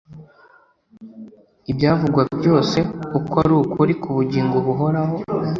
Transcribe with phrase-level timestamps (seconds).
[1.71, 2.77] Ibyavugwa byose
[3.31, 5.15] ko ari ukuri ku bugingo buhoraho